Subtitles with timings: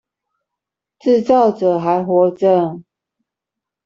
[0.99, 2.81] 自造者還活著